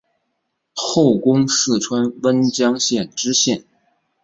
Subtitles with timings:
[0.73, 3.63] 后官四川温江县知县。